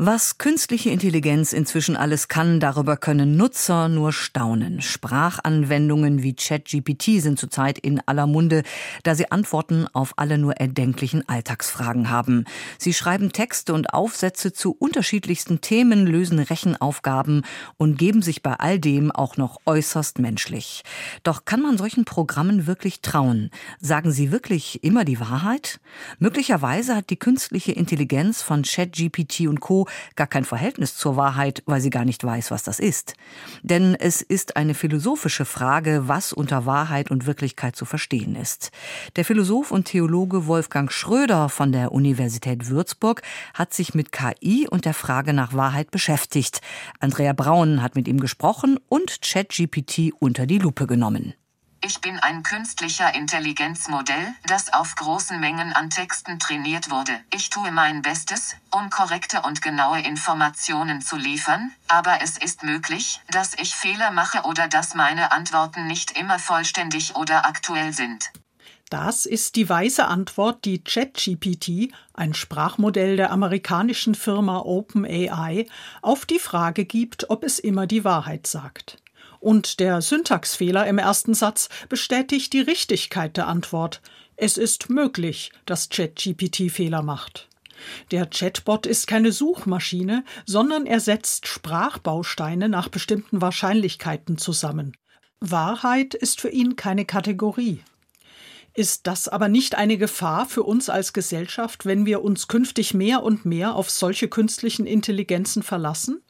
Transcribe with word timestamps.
Was 0.00 0.38
künstliche 0.38 0.90
Intelligenz 0.90 1.52
inzwischen 1.52 1.96
alles 1.96 2.28
kann, 2.28 2.60
darüber 2.60 2.96
können 2.96 3.36
Nutzer 3.36 3.88
nur 3.88 4.12
staunen. 4.12 4.80
Sprachanwendungen 4.80 6.22
wie 6.22 6.36
ChatGPT 6.36 7.20
sind 7.20 7.36
zurzeit 7.36 7.80
in 7.80 8.00
aller 8.06 8.28
Munde, 8.28 8.62
da 9.02 9.16
sie 9.16 9.32
Antworten 9.32 9.88
auf 9.92 10.12
alle 10.14 10.38
nur 10.38 10.52
erdenklichen 10.52 11.28
Alltagsfragen 11.28 12.10
haben. 12.10 12.44
Sie 12.78 12.94
schreiben 12.94 13.32
Texte 13.32 13.74
und 13.74 13.92
Aufsätze 13.92 14.52
zu 14.52 14.70
unterschiedlichsten 14.70 15.62
Themen, 15.62 16.06
lösen 16.06 16.38
Rechenaufgaben 16.38 17.42
und 17.76 17.98
geben 17.98 18.22
sich 18.22 18.40
bei 18.40 18.52
all 18.52 18.78
dem 18.78 19.10
auch 19.10 19.36
noch 19.36 19.58
äußerst 19.66 20.20
menschlich. 20.20 20.84
Doch 21.24 21.44
kann 21.44 21.60
man 21.60 21.76
solchen 21.76 22.04
Programmen 22.04 22.68
wirklich 22.68 23.00
trauen? 23.00 23.50
Sagen 23.80 24.12
sie 24.12 24.30
wirklich 24.30 24.84
immer 24.84 25.04
die 25.04 25.18
Wahrheit? 25.18 25.80
Möglicherweise 26.20 26.94
hat 26.94 27.10
die 27.10 27.18
künstliche 27.18 27.72
Intelligenz 27.72 28.42
von 28.42 28.62
ChatGPT 28.62 29.48
und 29.48 29.58
Co 29.58 29.87
gar 30.16 30.26
kein 30.26 30.44
Verhältnis 30.44 30.96
zur 30.96 31.16
Wahrheit, 31.16 31.62
weil 31.66 31.80
sie 31.80 31.90
gar 31.90 32.04
nicht 32.04 32.24
weiß, 32.24 32.50
was 32.50 32.62
das 32.62 32.80
ist. 32.80 33.14
Denn 33.62 33.94
es 33.94 34.22
ist 34.22 34.56
eine 34.56 34.74
philosophische 34.74 35.44
Frage, 35.44 36.04
was 36.06 36.32
unter 36.32 36.66
Wahrheit 36.66 37.10
und 37.10 37.26
Wirklichkeit 37.26 37.76
zu 37.76 37.84
verstehen 37.84 38.36
ist. 38.36 38.70
Der 39.16 39.24
Philosoph 39.24 39.70
und 39.70 39.86
Theologe 39.86 40.46
Wolfgang 40.46 40.92
Schröder 40.92 41.48
von 41.48 41.72
der 41.72 41.92
Universität 41.92 42.68
Würzburg 42.68 43.22
hat 43.54 43.74
sich 43.74 43.94
mit 43.94 44.12
KI 44.12 44.68
und 44.68 44.84
der 44.84 44.94
Frage 44.94 45.32
nach 45.32 45.54
Wahrheit 45.54 45.90
beschäftigt. 45.90 46.60
Andrea 47.00 47.32
Braun 47.32 47.82
hat 47.82 47.94
mit 47.94 48.08
ihm 48.08 48.20
gesprochen 48.20 48.78
und 48.88 49.22
ChatGPT 49.22 50.12
unter 50.18 50.46
die 50.46 50.58
Lupe 50.58 50.86
genommen. 50.86 51.34
Ich 51.88 52.02
bin 52.02 52.18
ein 52.18 52.42
künstlicher 52.42 53.14
Intelligenzmodell, 53.14 54.34
das 54.44 54.70
auf 54.74 54.94
großen 54.94 55.40
Mengen 55.40 55.72
an 55.72 55.88
Texten 55.88 56.38
trainiert 56.38 56.90
wurde. 56.90 57.18
Ich 57.32 57.48
tue 57.48 57.72
mein 57.72 58.02
Bestes, 58.02 58.56
um 58.70 58.90
korrekte 58.90 59.40
und 59.40 59.62
genaue 59.62 60.00
Informationen 60.00 61.00
zu 61.00 61.16
liefern, 61.16 61.70
aber 61.88 62.18
es 62.20 62.36
ist 62.36 62.62
möglich, 62.62 63.22
dass 63.30 63.54
ich 63.54 63.74
Fehler 63.74 64.10
mache 64.10 64.42
oder 64.42 64.68
dass 64.68 64.94
meine 64.94 65.32
Antworten 65.32 65.86
nicht 65.86 66.10
immer 66.10 66.38
vollständig 66.38 67.16
oder 67.16 67.46
aktuell 67.46 67.94
sind. 67.94 68.32
Das 68.90 69.24
ist 69.24 69.56
die 69.56 69.70
weise 69.70 70.08
Antwort, 70.08 70.66
die 70.66 70.84
ChatGPT, 70.84 71.94
ein 72.12 72.34
Sprachmodell 72.34 73.16
der 73.16 73.30
amerikanischen 73.30 74.14
Firma 74.14 74.58
OpenAI, 74.58 75.66
auf 76.02 76.26
die 76.26 76.38
Frage 76.38 76.84
gibt, 76.84 77.30
ob 77.30 77.44
es 77.44 77.58
immer 77.58 77.86
die 77.86 78.04
Wahrheit 78.04 78.46
sagt. 78.46 78.98
Und 79.40 79.80
der 79.80 80.00
Syntaxfehler 80.02 80.86
im 80.86 80.98
ersten 80.98 81.34
Satz 81.34 81.68
bestätigt 81.88 82.52
die 82.52 82.60
Richtigkeit 82.60 83.36
der 83.36 83.46
Antwort. 83.46 84.00
Es 84.36 84.56
ist 84.56 84.90
möglich, 84.90 85.52
dass 85.66 85.88
ChatGPT 85.88 86.70
Fehler 86.70 87.02
macht. 87.02 87.48
Der 88.10 88.26
Chatbot 88.26 88.86
ist 88.86 89.06
keine 89.06 89.32
Suchmaschine, 89.32 90.24
sondern 90.46 90.86
er 90.86 91.00
setzt 91.00 91.46
Sprachbausteine 91.46 92.68
nach 92.68 92.88
bestimmten 92.88 93.40
Wahrscheinlichkeiten 93.40 94.38
zusammen. 94.38 94.96
Wahrheit 95.40 96.14
ist 96.14 96.40
für 96.40 96.48
ihn 96.48 96.74
keine 96.74 97.04
Kategorie. 97.04 97.80
Ist 98.74 99.06
das 99.06 99.28
aber 99.28 99.48
nicht 99.48 99.74
eine 99.74 99.98
Gefahr 99.98 100.46
für 100.46 100.62
uns 100.62 100.88
als 100.88 101.12
Gesellschaft, 101.12 101.84
wenn 101.86 102.06
wir 102.06 102.22
uns 102.22 102.48
künftig 102.48 102.94
mehr 102.94 103.22
und 103.22 103.44
mehr 103.44 103.74
auf 103.74 103.90
solche 103.90 104.28
künstlichen 104.28 104.86
Intelligenzen 104.86 105.62
verlassen? 105.62 106.22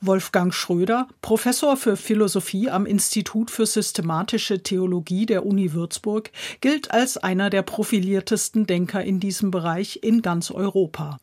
Wolfgang 0.00 0.52
Schröder, 0.52 1.08
Professor 1.22 1.76
für 1.76 1.96
Philosophie 1.96 2.70
am 2.70 2.86
Institut 2.86 3.50
für 3.50 3.66
systematische 3.66 4.62
Theologie 4.62 5.26
der 5.26 5.46
Uni 5.46 5.72
Würzburg, 5.72 6.30
gilt 6.60 6.90
als 6.90 7.16
einer 7.16 7.50
der 7.50 7.62
profiliertesten 7.62 8.66
Denker 8.66 9.02
in 9.02 9.20
diesem 9.20 9.50
Bereich 9.50 10.00
in 10.02 10.22
ganz 10.22 10.50
Europa. 10.50 11.18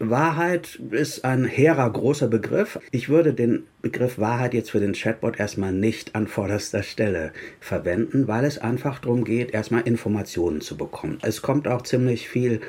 Wahrheit 0.00 0.80
ist 0.92 1.24
ein 1.24 1.44
hehrer 1.44 1.90
großer 1.90 2.28
Begriff. 2.28 2.78
Ich 2.92 3.08
würde 3.08 3.34
den 3.34 3.64
Begriff 3.82 4.18
Wahrheit 4.18 4.54
jetzt 4.54 4.70
für 4.70 4.78
den 4.78 4.92
Chatbot 4.92 5.40
erstmal 5.40 5.72
nicht 5.72 6.14
an 6.14 6.28
vorderster 6.28 6.84
Stelle 6.84 7.32
verwenden, 7.58 8.28
weil 8.28 8.44
es 8.44 8.58
einfach 8.58 9.00
darum 9.00 9.24
geht, 9.24 9.50
erstmal 9.50 9.82
Informationen 9.82 10.60
zu 10.60 10.76
bekommen. 10.76 11.18
Es 11.22 11.42
kommt 11.42 11.66
auch 11.66 11.82
ziemlich 11.82 12.28
viel 12.28 12.60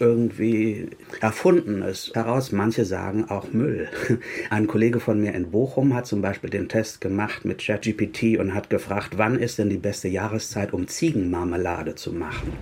irgendwie 0.00 0.88
Erfundenes 1.20 2.10
heraus. 2.14 2.52
Manche 2.52 2.84
sagen 2.84 3.26
auch 3.28 3.52
Müll. 3.52 3.88
Ein 4.50 4.66
Kollege 4.66 5.00
von 5.00 5.20
mir 5.20 5.34
in 5.34 5.50
Bochum 5.50 5.94
hat 5.94 6.06
zum 6.06 6.22
Beispiel 6.22 6.50
den 6.50 6.68
Test 6.68 7.00
gemacht 7.00 7.44
mit 7.44 7.64
ChatGPT 7.64 8.38
und 8.38 8.54
hat 8.54 8.70
gefragt, 8.70 9.18
wann 9.18 9.38
ist 9.38 9.58
denn 9.58 9.70
die 9.70 9.78
beste 9.78 10.08
Jahreszeit, 10.08 10.72
um 10.72 10.88
Ziegenmarmelade 10.88 11.94
zu 11.94 12.12
machen? 12.12 12.52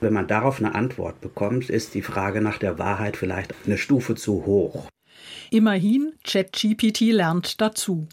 Wenn 0.00 0.14
man 0.14 0.26
darauf 0.26 0.58
eine 0.58 0.74
Antwort 0.74 1.20
bekommt, 1.20 1.68
ist 1.68 1.94
die 1.94 2.02
Frage 2.02 2.40
nach 2.40 2.58
der 2.58 2.78
Wahrheit 2.78 3.16
vielleicht 3.16 3.54
eine 3.66 3.76
Stufe 3.76 4.14
zu 4.14 4.46
hoch. 4.46 4.88
Immerhin, 5.50 6.14
ChatGPT 6.24 7.00
lernt 7.12 7.60
dazu. 7.60 8.08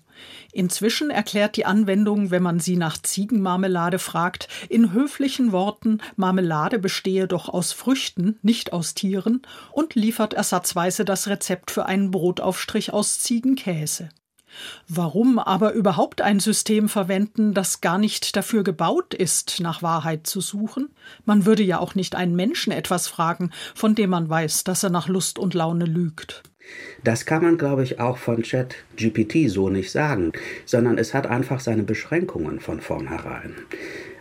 Inzwischen 0.52 1.10
erklärt 1.10 1.58
die 1.58 1.66
Anwendung, 1.66 2.32
wenn 2.32 2.44
man 2.44 2.60
sie 2.60 2.78
nach 2.78 2.98
Ziegenmarmelade 2.98 4.00
fragt, 4.00 4.48
in 4.70 4.92
höflichen 4.94 5.52
Worten, 5.52 6.00
Marmelade 6.16 6.80
bestehe 6.80 7.28
doch 7.28 7.50
aus 7.50 7.74
Früchten, 7.74 8.38
nicht 8.42 8.74
aus 8.74 8.94
Tieren, 8.94 9.42
und 9.72 9.96
liefert 9.96 10.34
ersatzweise 10.34 11.06
das 11.06 11.28
Rezept 11.28 11.72
für 11.72 11.86
einen 11.86 12.12
Brotaufstrich 12.12 12.94
aus 12.94 13.20
Ziegenkäse. 13.20 14.10
Warum 14.88 15.40
aber 15.40 15.74
überhaupt 15.74 16.22
ein 16.22 16.40
System 16.40 16.90
verwenden, 16.90 17.54
das 17.54 17.82
gar 17.82 17.98
nicht 17.98 18.36
dafür 18.36 18.64
gebaut 18.64 19.14
ist, 19.14 19.60
nach 19.60 19.82
Wahrheit 19.82 20.28
zu 20.28 20.42
suchen? 20.42 20.90
Man 21.26 21.46
würde 21.46 21.64
ja 21.64 21.80
auch 21.80 21.96
nicht 21.96 22.16
einen 22.16 22.36
Menschen 22.36 22.72
etwas 22.72 23.08
fragen, 23.08 23.52
von 23.76 23.96
dem 23.96 24.10
man 24.10 24.30
weiß, 24.30 24.64
dass 24.64 24.84
er 24.84 24.90
nach 24.90 25.08
Lust 25.08 25.40
und 25.40 25.54
Laune 25.54 25.86
lügt. 25.86 26.44
Das 27.04 27.26
kann 27.26 27.44
man, 27.44 27.58
glaube 27.58 27.84
ich, 27.84 28.00
auch 28.00 28.18
von 28.18 28.42
ChatGPT 28.42 29.50
so 29.50 29.70
nicht 29.70 29.92
sagen, 29.92 30.32
sondern 30.66 30.98
es 30.98 31.14
hat 31.14 31.28
einfach 31.28 31.60
seine 31.60 31.84
Beschränkungen 31.84 32.60
von 32.60 32.82
vornherein. 32.82 33.56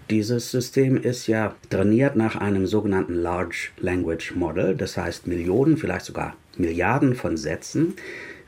Dieses 0.09 0.53
System 0.53 0.97
ist 0.97 1.27
ja 1.27 1.57
trainiert 1.69 2.15
nach 2.15 2.37
einem 2.37 2.67
sogenannten 2.67 3.15
Large 3.15 3.71
Language 3.79 4.37
Model, 4.37 4.77
das 4.77 4.97
heißt 4.97 5.27
Millionen, 5.27 5.77
vielleicht 5.77 6.05
sogar 6.05 6.37
Milliarden 6.57 7.17
von 7.17 7.37
Sätzen, 7.37 7.95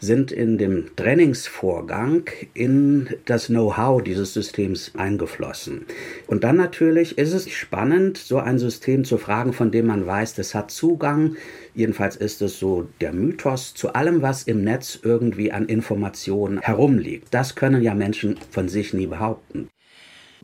sind 0.00 0.32
in 0.32 0.58
dem 0.58 0.94
Trainingsvorgang 0.96 2.28
in 2.54 3.08
das 3.24 3.46
Know-how 3.46 4.02
dieses 4.02 4.34
Systems 4.34 4.92
eingeflossen. 4.96 5.86
Und 6.26 6.44
dann 6.44 6.56
natürlich 6.56 7.18
ist 7.18 7.32
es 7.32 7.50
spannend, 7.50 8.18
so 8.18 8.38
ein 8.38 8.58
System 8.58 9.04
zu 9.04 9.18
fragen, 9.18 9.52
von 9.52 9.70
dem 9.70 9.86
man 9.86 10.06
weiß, 10.06 10.34
das 10.34 10.54
hat 10.54 10.70
Zugang, 10.70 11.36
jedenfalls 11.74 12.16
ist 12.16 12.42
es 12.42 12.58
so 12.58 12.88
der 13.00 13.12
Mythos, 13.12 13.74
zu 13.74 13.92
allem, 13.94 14.22
was 14.22 14.44
im 14.44 14.62
Netz 14.62 14.98
irgendwie 15.02 15.52
an 15.52 15.66
Informationen 15.66 16.60
herumliegt. 16.60 17.28
Das 17.32 17.54
können 17.54 17.82
ja 17.82 17.94
Menschen 17.94 18.36
von 18.50 18.68
sich 18.68 18.94
nie 18.94 19.06
behaupten. 19.06 19.68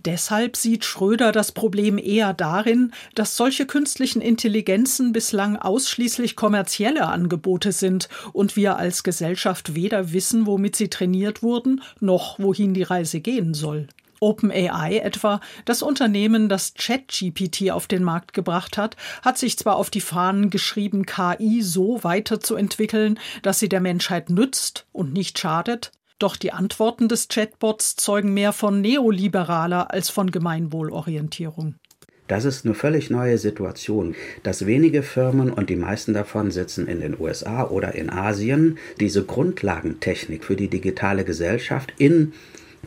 Deshalb 0.05 0.57
sieht 0.57 0.85
Schröder 0.85 1.33
das 1.33 1.53
Problem 1.53 1.97
eher 1.97 2.35
darin, 2.35 2.93
dass 3.15 3.37
solche 3.37 3.65
künstlichen 3.65 4.21
Intelligenzen 4.21 5.13
bislang 5.13 5.57
ausschließlich 5.57 6.37
kommerzielle 6.37 7.07
Angebote 7.07 7.73
sind 7.73 8.11
und 8.35 8.55
wir 8.55 8.77
als 8.77 9.03
Gesellschaft 9.03 9.75
weder 9.75 10.13
wissen, 10.13 10.47
womit 10.47 10.77
sie 10.77 10.91
trainiert 10.91 11.43
wurden, 11.43 11.83
noch 12.01 12.39
wohin 12.39 12.75
die 12.75 12.83
Reise 12.83 13.21
gehen 13.21 13.55
soll. 13.55 13.89
OpenAI 14.21 14.99
etwa, 14.99 15.41
das 15.65 15.83
Unternehmen, 15.83 16.49
das 16.49 16.75
ChatGPT 16.75 17.71
auf 17.71 17.87
den 17.87 18.05
Markt 18.05 18.33
gebracht 18.33 18.77
hat, 18.77 18.97
hat 19.23 19.39
sich 19.39 19.59
zwar 19.59 19.77
auf 19.77 19.91
die 19.91 20.01
Fahnen 20.01 20.51
geschrieben, 20.51 21.05
KI 21.07 21.63
so 21.63 22.03
weiterzuentwickeln, 22.05 23.19
dass 23.43 23.59
sie 23.59 23.69
der 23.69 23.81
Menschheit 23.81 24.31
nützt 24.31 24.87
und 24.93 25.13
nicht 25.13 25.39
schadet, 25.39 25.93
doch 26.19 26.37
die 26.37 26.53
Antworten 26.53 27.09
des 27.09 27.29
Chatbots 27.29 27.97
zeugen 27.97 28.35
mehr 28.35 28.53
von 28.53 28.81
neoliberaler 28.81 29.91
als 29.91 30.11
von 30.11 30.31
Gemeinwohlorientierung. 30.31 31.77
Das 32.27 32.47
ist 32.47 32.65
eine 32.65 32.75
völlig 32.75 33.11
neue 33.11 33.37
Situation, 33.37 34.15
dass 34.43 34.65
wenige 34.65 35.03
Firmen 35.03 35.51
und 35.51 35.69
die 35.69 35.77
meisten 35.77 36.15
davon 36.15 36.51
sitzen 36.51 36.89
in 36.89 37.01
den 37.01 37.21
USA 37.21 37.69
oder 37.69 37.95
in 37.95 38.09
Asien, 38.09 38.79
diese 38.99 39.25
Grundlagentechnik 39.25 40.43
für 40.43 40.57
die 40.57 40.69
digitale 40.69 41.25
Gesellschaft 41.25 41.93
in 41.99 42.33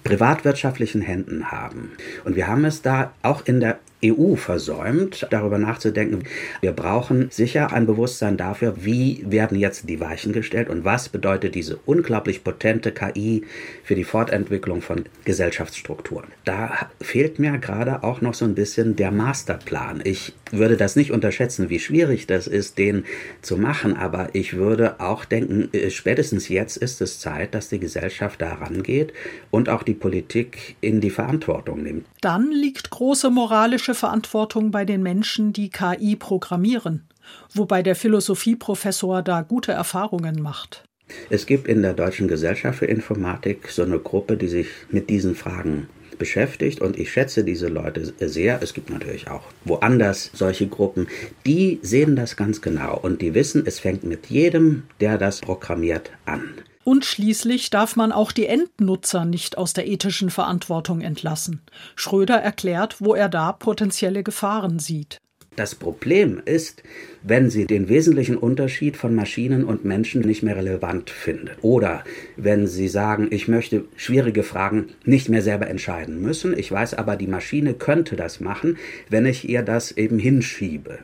privatwirtschaftlichen 0.03 1.01
Händen 1.01 1.51
haben. 1.51 1.91
Und 2.25 2.35
wir 2.35 2.47
haben 2.47 2.65
es 2.65 2.81
da 2.81 3.13
auch 3.21 3.45
in 3.45 3.59
der 3.59 3.79
EU 4.03 4.35
versäumt, 4.35 5.27
darüber 5.31 5.57
nachzudenken. 5.57 6.23
Wir 6.61 6.71
brauchen 6.71 7.29
sicher 7.31 7.73
ein 7.73 7.87
Bewusstsein 7.87 8.37
dafür, 8.37 8.85
wie 8.85 9.23
werden 9.27 9.57
jetzt 9.57 9.89
die 9.89 9.99
Weichen 9.99 10.33
gestellt 10.33 10.69
und 10.69 10.85
was 10.85 11.09
bedeutet 11.09 11.55
diese 11.55 11.77
unglaublich 11.85 12.43
potente 12.43 12.91
KI 12.91 13.43
für 13.83 13.95
die 13.95 14.03
Fortentwicklung 14.03 14.81
von 14.81 15.05
Gesellschaftsstrukturen. 15.25 16.27
Da 16.45 16.89
fehlt 17.01 17.39
mir 17.39 17.57
gerade 17.57 18.03
auch 18.03 18.21
noch 18.21 18.33
so 18.33 18.45
ein 18.45 18.55
bisschen 18.55 18.95
der 18.95 19.11
Masterplan. 19.11 20.01
Ich 20.03 20.33
würde 20.51 20.77
das 20.77 20.95
nicht 20.95 21.11
unterschätzen, 21.11 21.69
wie 21.69 21.79
schwierig 21.79 22.27
das 22.27 22.47
ist, 22.47 22.77
den 22.77 23.05
zu 23.41 23.57
machen, 23.57 23.97
aber 23.97 24.29
ich 24.33 24.53
würde 24.55 24.99
auch 24.99 25.25
denken, 25.25 25.69
äh, 25.73 25.89
spätestens 25.89 26.49
jetzt 26.49 26.77
ist 26.77 27.01
es 27.01 27.19
Zeit, 27.19 27.53
dass 27.53 27.69
die 27.69 27.79
Gesellschaft 27.79 28.41
da 28.41 28.53
rangeht 28.53 29.13
und 29.51 29.69
auch 29.69 29.83
die 29.83 29.93
Politik 29.93 30.75
in 30.81 31.01
die 31.01 31.09
Verantwortung 31.09 31.83
nimmt. 31.83 32.05
Dann 32.21 32.51
liegt 32.51 32.89
große 32.89 33.29
moralische 33.29 33.86
ethische 33.87 33.99
Verantwortung 33.99 34.71
bei 34.71 34.83
den 34.83 35.01
Menschen, 35.01 35.53
die 35.53 35.69
KI 35.69 36.17
programmieren, 36.17 37.07
wobei 37.53 37.81
der 37.81 37.95
Philosophieprofessor 37.95 39.21
da 39.21 39.43
gute 39.43 39.71
Erfahrungen 39.71 40.41
macht. 40.41 40.83
Es 41.29 41.45
gibt 41.45 41.69
in 41.69 41.83
der 41.83 41.93
Deutschen 41.93 42.27
Gesellschaft 42.27 42.79
für 42.79 42.85
Informatik 42.85 43.69
so 43.69 43.83
eine 43.83 43.99
Gruppe, 43.99 44.35
die 44.35 44.49
sich 44.49 44.67
mit 44.89 45.09
diesen 45.09 45.35
Fragen 45.35 45.87
beschäftigt 46.19 46.81
und 46.81 46.99
ich 46.99 47.13
schätze 47.13 47.45
diese 47.45 47.69
Leute 47.69 48.13
sehr. 48.19 48.61
Es 48.61 48.73
gibt 48.73 48.89
natürlich 48.89 49.29
auch 49.29 49.43
woanders 49.63 50.31
solche 50.33 50.67
Gruppen, 50.67 51.07
die 51.45 51.79
sehen 51.81 52.17
das 52.17 52.35
ganz 52.35 52.61
genau 52.61 52.99
und 53.01 53.21
die 53.21 53.33
wissen, 53.35 53.63
es 53.65 53.79
fängt 53.79 54.03
mit 54.03 54.25
jedem, 54.25 54.83
der 54.99 55.17
das 55.17 55.39
programmiert, 55.39 56.11
an. 56.25 56.55
Und 56.87 57.03
schließlich 57.03 57.69
darf 57.69 57.97
man 57.97 58.13
auch 58.13 58.31
die 58.31 58.45
Endnutzer 58.45 59.25
nicht 59.25 59.57
aus 59.57 59.73
der 59.73 59.89
ethischen 59.89 60.29
Verantwortung 60.29 61.01
entlassen. 61.01 61.59
Schröder 61.97 62.35
erklärt, 62.35 63.01
wo 63.01 63.13
er 63.13 63.27
da 63.27 63.51
potenzielle 63.51 64.23
Gefahren 64.23 64.79
sieht. 64.79 65.17
Das 65.57 65.75
Problem 65.75 66.41
ist, 66.45 66.83
wenn 67.23 67.49
Sie 67.49 67.65
den 67.65 67.89
wesentlichen 67.89 68.37
Unterschied 68.37 68.95
von 68.95 69.13
Maschinen 69.13 69.65
und 69.65 69.83
Menschen 69.83 70.21
nicht 70.21 70.43
mehr 70.43 70.55
relevant 70.55 71.09
finden. 71.09 71.49
Oder 71.61 72.05
wenn 72.37 72.67
Sie 72.67 72.87
sagen, 72.87 73.27
ich 73.31 73.49
möchte 73.49 73.83
schwierige 73.97 74.43
Fragen 74.43 74.85
nicht 75.03 75.27
mehr 75.27 75.41
selber 75.41 75.67
entscheiden 75.67 76.21
müssen. 76.21 76.57
Ich 76.57 76.71
weiß 76.71 76.93
aber, 76.93 77.17
die 77.17 77.27
Maschine 77.27 77.73
könnte 77.73 78.15
das 78.15 78.39
machen, 78.39 78.77
wenn 79.09 79.25
ich 79.25 79.49
ihr 79.49 79.61
das 79.61 79.91
eben 79.91 80.19
hinschiebe. 80.19 80.99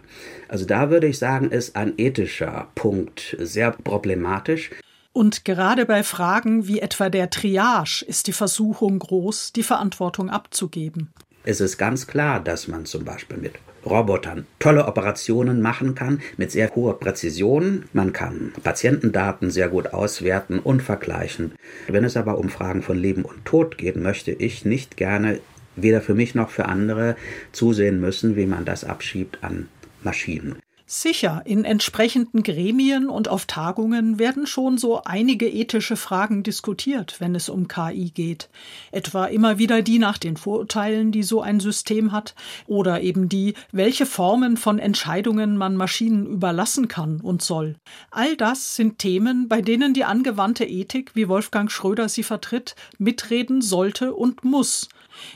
Also 0.48 0.66
da 0.66 0.90
würde 0.90 1.08
ich 1.08 1.18
sagen, 1.18 1.52
ist 1.52 1.76
ein 1.76 1.96
ethischer 1.98 2.70
Punkt 2.74 3.36
sehr 3.38 3.72
problematisch. 3.72 4.70
Und 5.14 5.46
gerade 5.46 5.86
bei 5.86 6.02
Fragen 6.02 6.68
wie 6.68 6.80
etwa 6.80 7.10
der 7.10 7.30
Triage 7.30 8.04
ist 8.08 8.26
die 8.26 8.34
Versuchung 8.34 8.98
groß, 8.98 9.54
die 9.54 9.62
Verantwortung 9.62 10.32
abzugeben. 10.32 11.14
Es 11.44 11.62
ist 11.62 11.78
ganz 11.78 12.08
klar, 12.08 12.40
dass 12.40 12.68
man 12.68 12.86
zum 12.86 13.06
Beispiel 13.06 13.38
mit 13.38 13.54
Robotern 13.86 14.48
tolle 14.60 14.88
Operationen 14.88 15.62
machen 15.62 15.94
kann 15.94 16.22
mit 16.38 16.52
sehr 16.52 16.74
hoher 16.74 17.00
Präzision. 17.00 17.84
Man 17.94 18.14
kann 18.14 18.54
Patientendaten 18.64 19.52
sehr 19.52 19.68
gut 19.68 19.94
auswerten 19.94 20.60
und 20.60 20.82
vergleichen. 20.82 21.54
Wenn 21.88 22.06
es 22.06 22.18
aber 22.18 22.38
um 22.38 22.50
Fragen 22.50 22.82
von 22.82 22.98
Leben 22.98 23.24
und 23.24 23.46
Tod 23.46 23.78
geht, 23.78 23.98
möchte 23.98 24.32
ich 24.32 24.66
nicht 24.66 24.98
gerne 24.98 25.42
weder 25.76 26.02
für 26.02 26.14
mich 26.14 26.34
noch 26.34 26.50
für 26.50 26.66
andere 26.66 27.16
zusehen 27.52 28.00
müssen, 28.00 28.36
wie 28.36 28.46
man 28.46 28.66
das 28.66 28.84
abschiebt 28.84 29.44
an 29.44 29.68
Maschinen. 30.02 30.56
Sicher, 30.96 31.42
in 31.46 31.66
entsprechenden 31.66 32.44
Gremien 32.44 33.10
und 33.10 33.28
auf 33.28 33.48
Tagungen 33.48 34.20
werden 34.20 34.46
schon 34.46 34.78
so 34.78 35.02
einige 35.04 35.50
ethische 35.50 35.96
Fragen 35.96 36.44
diskutiert, 36.44 37.16
wenn 37.20 37.34
es 37.34 37.50
um 37.50 37.68
KI 37.68 38.12
geht. 38.12 38.48
Etwa 38.92 39.26
immer 39.26 39.58
wieder 39.58 39.82
die 39.82 39.98
nach 39.98 40.20
den 40.20 40.38
Vorurteilen, 40.38 41.12
die 41.12 41.24
so 41.24 41.42
ein 41.42 41.60
System 41.60 42.12
hat, 42.12 42.36
oder 42.68 43.02
eben 43.02 43.28
die, 43.28 43.56
welche 43.72 44.06
Formen 44.06 44.56
von 44.56 44.78
Entscheidungen 44.78 45.58
man 45.58 45.76
Maschinen 45.78 46.28
überlassen 46.28 46.88
kann 46.88 47.22
und 47.22 47.42
soll. 47.42 47.76
All 48.12 48.38
das 48.38 48.76
sind 48.76 49.00
Themen, 49.00 49.48
bei 49.48 49.64
denen 49.64 49.96
die 49.96 50.06
angewandte 50.06 50.64
Ethik, 50.64 51.16
wie 51.16 51.28
Wolfgang 51.28 51.72
Schröder 51.72 52.08
sie 52.08 52.22
vertritt, 52.22 52.76
mitreden 53.00 53.64
sollte 53.64 54.14
und 54.14 54.44
muss. 54.44 54.90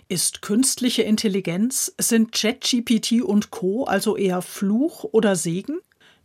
Ist 0.10 0.42
künstliche 0.42 1.04
Intelligenz, 1.04 1.94
sind 2.00 2.32
ChatGPT 2.32 3.22
und 3.22 3.52
Co. 3.52 3.86
also 3.86 4.18
eher 4.18 4.42
Fluch 4.42 5.04
oder 5.04 5.36
Segen? 5.36 5.80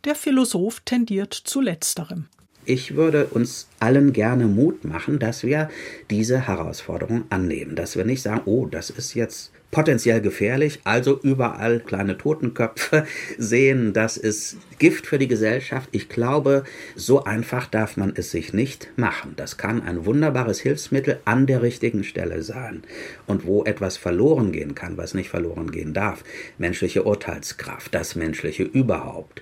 Der 0.05 0.15
Philosoph 0.15 0.81
tendiert 0.81 1.33
zu 1.33 1.61
letzterem. 1.61 2.27
Ich 2.65 2.95
würde 2.95 3.25
uns 3.25 3.67
allen 3.79 4.13
gerne 4.13 4.47
Mut 4.47 4.85
machen, 4.85 5.19
dass 5.19 5.43
wir 5.43 5.69
diese 6.09 6.47
Herausforderung 6.47 7.25
annehmen, 7.29 7.75
dass 7.75 7.97
wir 7.97 8.05
nicht 8.05 8.21
sagen, 8.21 8.43
oh, 8.45 8.65
das 8.65 8.89
ist 8.89 9.13
jetzt 9.13 9.51
potenziell 9.73 10.21
gefährlich, 10.21 10.79
also 10.85 11.19
überall 11.21 11.79
kleine 11.79 12.17
Totenköpfe 12.17 13.05
sehen, 13.37 13.91
das 13.91 14.15
ist 14.15 14.57
Gift 14.79 15.07
für 15.07 15.17
die 15.19 15.27
Gesellschaft. 15.27 15.89
Ich 15.91 16.07
glaube, 16.07 16.63
so 16.95 17.23
einfach 17.23 17.67
darf 17.67 17.97
man 17.97 18.13
es 18.15 18.31
sich 18.31 18.53
nicht 18.53 18.89
machen. 18.95 19.33
Das 19.35 19.57
kann 19.57 19.81
ein 19.81 20.05
wunderbares 20.05 20.61
Hilfsmittel 20.61 21.19
an 21.25 21.47
der 21.47 21.61
richtigen 21.61 22.03
Stelle 22.03 22.43
sein. 22.43 22.83
Und 23.25 23.45
wo 23.45 23.63
etwas 23.63 23.97
verloren 23.97 24.51
gehen 24.51 24.75
kann, 24.75 24.95
was 24.95 25.13
nicht 25.13 25.29
verloren 25.29 25.71
gehen 25.71 25.93
darf, 25.93 26.23
menschliche 26.57 27.03
Urteilskraft, 27.03 27.93
das 27.93 28.15
menschliche 28.15 28.63
überhaupt 28.63 29.41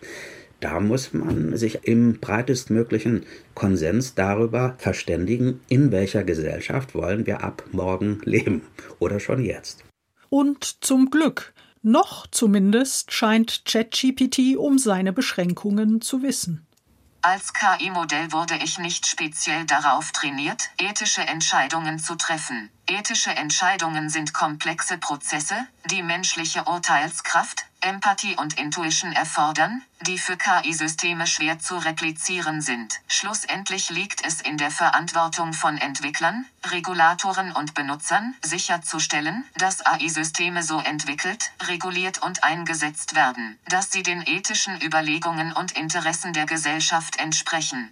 da 0.62 0.80
muss 0.80 1.12
man 1.12 1.58
sich 1.58 1.88
im 1.88 2.20
breitestmöglichen 2.20 3.26
Konsens 3.56 4.14
darüber 4.14 4.76
verständigen, 4.78 5.60
in 5.70 5.92
welcher 5.92 6.24
Gesellschaft 6.24 6.94
wollen 6.94 7.26
wir 7.26 7.44
ab 7.44 7.64
morgen 7.72 8.22
leben 8.26 8.62
oder 9.00 9.20
schon 9.20 9.44
jetzt. 9.44 9.84
Und 10.34 10.86
zum 10.86 11.10
Glück, 11.10 11.54
noch 11.82 12.26
zumindest 12.26 13.12
scheint 13.12 13.66
ChatGPT 13.66 14.56
um 14.56 14.80
seine 14.80 15.12
Beschränkungen 15.12 16.00
zu 16.00 16.24
wissen. 16.24 16.66
Als 17.22 17.52
KI-Modell 17.52 18.32
wurde 18.32 18.56
ich 18.64 18.80
nicht 18.80 19.06
speziell 19.06 19.66
darauf 19.66 20.14
trainiert, 20.14 20.70
ethische 20.78 21.20
Entscheidungen 21.20 22.00
zu 22.00 22.16
treffen. 22.16 22.70
Ethische 22.88 23.32
Entscheidungen 23.32 24.08
sind 24.08 24.34
komplexe 24.34 24.98
Prozesse, 24.98 25.68
die 25.90 26.02
menschliche 26.02 26.64
Urteilskraft, 26.64 27.66
Empathie 27.82 28.36
und 28.38 28.60
Intuition 28.60 29.12
erfordern, 29.12 29.82
die 30.02 30.18
für 30.18 30.38
KI-Systeme 30.38 31.26
schwer 31.26 31.60
zu 31.60 31.78
replizieren 31.78 32.62
sind. 32.62 33.02
Schlussendlich 33.08 33.90
liegt 33.90 34.26
es 34.26 34.42
in 34.42 34.58
der 34.58 34.72
Verantwortung 34.72 35.54
von 35.54 35.78
Entwicklern, 35.78 36.46
Regulatoren 36.70 37.52
und 37.52 37.74
Benutzern, 37.74 38.36
sicherzustellen, 38.44 39.46
dass 39.58 39.86
AI-Systeme 39.86 40.64
so 40.64 40.80
entwickelt, 40.80 41.52
reguliert 41.68 42.22
und 42.22 42.44
eingesetzt 42.44 43.16
werden, 43.16 43.58
dass 43.68 43.92
sie 43.92 44.04
den 44.04 44.24
ethischen 44.26 44.80
Überlegungen 44.82 45.52
und 45.52 45.72
Interessen 45.72 46.34
der 46.34 46.46
Gesellschaft 46.46 47.20
entsprechen. 47.20 47.92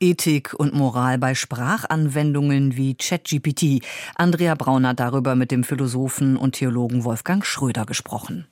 Ethik 0.00 0.54
und 0.54 0.74
Moral 0.74 1.18
bei 1.18 1.34
Sprachanwendungen 1.34 2.76
wie 2.76 2.94
ChatGPT. 2.94 3.84
Andrea 4.16 4.54
Braun 4.54 4.86
hat 4.86 5.00
darüber 5.00 5.34
mit 5.34 5.50
dem 5.50 5.64
Philosophen 5.64 6.36
und 6.36 6.52
Theologen 6.52 7.04
Wolfgang 7.04 7.44
Schröder 7.44 7.86
gesprochen. 7.86 8.46